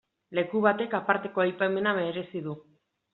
[0.37, 2.57] Leku batek aparteko aipamena merezi du.